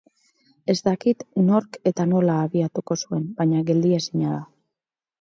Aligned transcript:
Ez 0.73 0.75
dakit 0.87 1.21
nork 1.51 1.79
eta 1.93 2.07
nola 2.15 2.39
abiatuko 2.49 3.01
zuen 3.05 3.31
baina 3.39 3.65
geldiezina 3.73 4.37
da. 4.37 4.45